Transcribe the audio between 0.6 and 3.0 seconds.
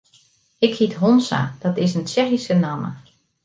hyt Honza, dat is in Tsjechyske namme.